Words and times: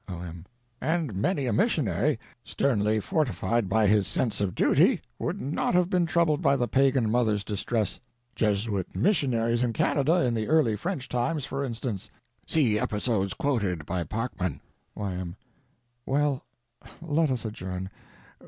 O.M. 0.09 0.47
And 0.81 1.13
many 1.13 1.45
a 1.45 1.53
missionary, 1.53 2.17
sternly 2.43 2.99
fortified 2.99 3.69
by 3.69 3.85
his 3.85 4.07
sense 4.07 4.41
of 4.41 4.55
duty, 4.55 4.99
would 5.19 5.39
not 5.39 5.75
have 5.75 5.91
been 5.91 6.07
troubled 6.07 6.41
by 6.41 6.55
the 6.55 6.67
pagan 6.67 7.11
mother's 7.11 7.43
distress—Jesuit 7.43 8.95
missionaries 8.95 9.61
in 9.61 9.73
Canada 9.73 10.25
in 10.25 10.33
the 10.33 10.47
early 10.47 10.75
French 10.75 11.07
times, 11.07 11.45
for 11.45 11.63
instance; 11.63 12.09
see 12.47 12.79
episodes 12.79 13.35
quoted 13.35 13.85
by 13.85 14.03
Parkman. 14.03 14.59
Y.M. 14.95 15.35
Well, 16.07 16.45
let 16.99 17.29
us 17.29 17.45
adjourn. 17.45 17.91